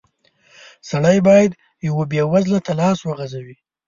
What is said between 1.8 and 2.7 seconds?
يوه بېوزله